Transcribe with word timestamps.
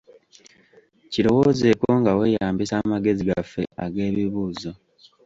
Kirowoozeeko 1.11 1.87
nga 1.99 2.11
weeyambisa 2.19 2.73
amagezi 2.83 3.21
gaffe 3.29 3.61
ag'ebibuuzo. 3.85 4.71